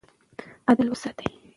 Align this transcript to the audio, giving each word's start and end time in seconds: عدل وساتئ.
عدل 0.69 0.91
وساتئ. 0.91 1.23